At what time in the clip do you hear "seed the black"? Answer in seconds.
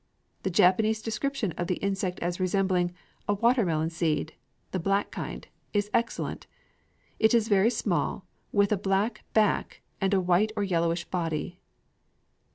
3.91-5.11